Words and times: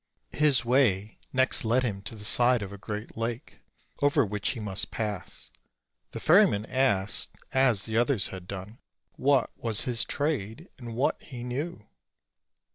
His 0.31 0.65
way 0.65 1.19
next 1.31 1.63
led 1.63 1.83
him 1.83 2.01
to 2.05 2.15
the 2.15 2.23
side 2.23 2.63
of 2.63 2.73
a 2.73 2.77
great 2.79 3.15
lake, 3.15 3.59
over 4.01 4.25
which 4.25 4.49
he 4.49 4.59
must 4.59 4.89
pass. 4.89 5.51
The 6.09 6.19
ferryman 6.19 6.65
asked, 6.65 7.37
as 7.51 7.85
the 7.85 7.97
others 7.99 8.29
had 8.29 8.47
done, 8.47 8.79
what 9.11 9.51
was 9.55 9.81
his 9.83 10.03
trade, 10.03 10.69
and 10.79 10.95
what 10.95 11.21
he 11.21 11.43
knew. 11.43 11.87